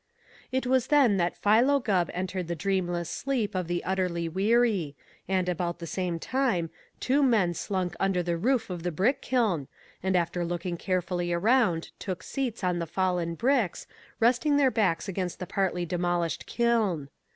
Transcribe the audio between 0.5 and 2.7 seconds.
It was then that Philo Gubb entered the